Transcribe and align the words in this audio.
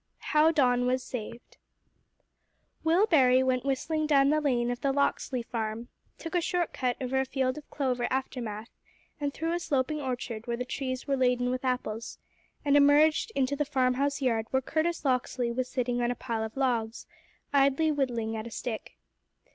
How 0.33 0.49
Don 0.49 0.87
Was 0.87 1.03
Saved 1.03 1.57
Will 2.83 3.05
Barrie 3.05 3.43
went 3.43 3.63
whistling 3.63 4.07
down 4.07 4.31
the 4.31 4.41
lane 4.41 4.71
of 4.71 4.81
the 4.81 4.91
Locksley 4.91 5.43
farm, 5.43 5.89
took 6.17 6.33
a 6.33 6.41
short 6.41 6.73
cut 6.73 6.97
over 6.99 7.19
a 7.19 7.23
field 7.25 7.55
of 7.59 7.69
clover 7.69 8.07
aftermath 8.09 8.71
and 9.19 9.31
through 9.31 9.53
a 9.53 9.59
sloping 9.59 10.01
orchard 10.01 10.47
where 10.47 10.57
the 10.57 10.65
trees 10.65 11.05
were 11.05 11.15
laden 11.15 11.51
with 11.51 11.63
apples, 11.63 12.17
and 12.65 12.75
emerged 12.75 13.31
into 13.35 13.55
the 13.55 13.63
farmhouse 13.63 14.23
yard 14.23 14.47
where 14.49 14.63
Curtis 14.63 15.05
Locksley 15.05 15.51
was 15.51 15.69
sitting 15.69 16.01
on 16.01 16.09
a 16.09 16.15
pile 16.15 16.43
of 16.43 16.57
logs, 16.57 17.05
idly 17.53 17.91
whittling 17.91 18.35
at 18.35 18.47
a 18.47 18.49
stick. 18.49 18.95